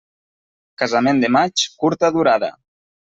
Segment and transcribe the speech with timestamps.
[0.81, 2.51] Casament de maig, curta durada.